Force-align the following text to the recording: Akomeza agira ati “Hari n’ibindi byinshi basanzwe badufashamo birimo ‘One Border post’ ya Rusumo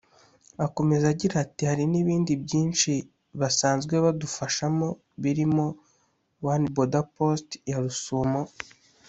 Akomeza 0.65 1.05
agira 1.13 1.35
ati 1.45 1.61
“Hari 1.69 1.83
n’ibindi 1.91 2.31
byinshi 2.43 2.91
basanzwe 3.39 3.95
badufashamo 4.05 4.87
birimo 5.23 5.65
‘One 6.53 6.65
Border 6.75 7.05
post’ 7.15 7.47
ya 7.69 7.77
Rusumo 7.83 8.41